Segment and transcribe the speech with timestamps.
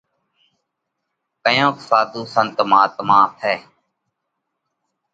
[1.43, 3.55] ڪيونڪ ساڌُو سنت مهاتما ٿئه